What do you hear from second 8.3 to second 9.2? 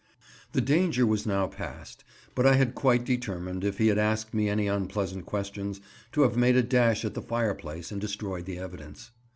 the evidence.